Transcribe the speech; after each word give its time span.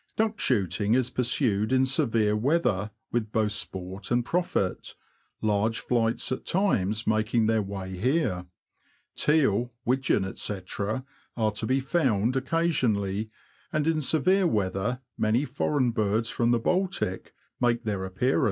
Duck 0.15 0.39
shooting 0.39 0.95
is 0.95 1.11
pursued 1.11 1.71
in 1.71 1.85
severe 1.85 2.35
weather 2.35 2.89
with 3.11 3.31
both 3.31 3.51
sport 3.51 4.09
and 4.09 4.25
profit, 4.25 4.95
large 5.43 5.79
flights 5.79 6.31
at 6.31 6.43
times 6.43 7.05
making 7.05 7.45
their 7.45 7.61
way 7.61 7.95
here. 7.95 8.47
Teal, 9.15 9.71
widgeon, 9.85 10.35
&c., 10.35 10.59
are 11.37 11.51
to 11.51 11.65
be 11.67 11.79
found 11.79 12.35
occasionally, 12.35 13.29
and 13.71 13.85
in 13.85 14.01
severe 14.01 14.47
weather 14.47 15.01
many 15.19 15.45
foreign 15.45 15.91
birds 15.91 16.29
from 16.31 16.49
the 16.49 16.57
Baltic 16.57 17.35
make 17.59 17.83
their 17.83 18.03
appearance. 18.03 18.39